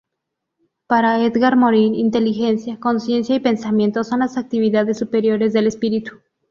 Para 0.87 1.23
Edgar 1.23 1.55
Morin, 1.57 1.93
inteligencia, 1.93 2.79
consciencia 2.79 3.35
y 3.35 3.39
pensamiento 3.39 4.03
son 4.03 4.21
las 4.21 4.35
actividades 4.35 4.97
superiores 4.97 5.53
del 5.53 5.67
espíritu. 5.67 6.13